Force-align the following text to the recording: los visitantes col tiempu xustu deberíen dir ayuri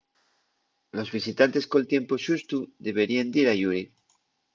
los 0.97 1.09
visitantes 1.15 1.65
col 1.71 1.85
tiempu 1.93 2.15
xustu 2.25 2.57
deberíen 2.85 3.27
dir 3.35 3.45
ayuri 3.49 3.83